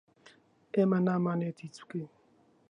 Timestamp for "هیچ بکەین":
1.65-2.09